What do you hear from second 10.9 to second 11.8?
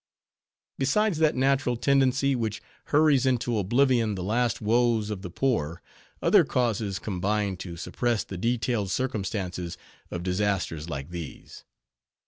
these.